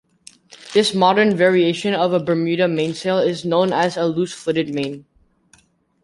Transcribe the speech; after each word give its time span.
This 0.73 0.95
modern 0.95 1.37
variation 1.37 1.93
of 1.93 2.11
a 2.11 2.19
Bermuda 2.19 2.67
mainsail 2.67 3.19
is 3.19 3.45
known 3.45 3.71
as 3.71 3.97
a 3.97 4.07
"loose-footed 4.07 4.73
main". 4.73 5.05